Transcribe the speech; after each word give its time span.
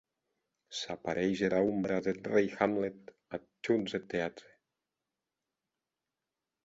S’apareish 0.77 1.43
era 1.49 1.59
ombra 1.73 1.97
deth 2.07 2.23
rei 2.33 2.47
Hamlet 2.57 3.03
ath 3.35 3.49
hons 3.71 3.89
deth 3.93 4.09
teatre. 4.11 4.51